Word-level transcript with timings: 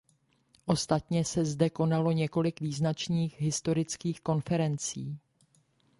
Ostatně 0.65 1.25
se 1.25 1.45
zde 1.45 1.69
konalo 1.69 2.11
několik 2.11 2.59
význačných 2.61 3.41
historických 3.41 4.21
konferencí. 4.21 5.19